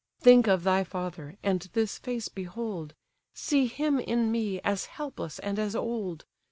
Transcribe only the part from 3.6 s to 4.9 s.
him in me, as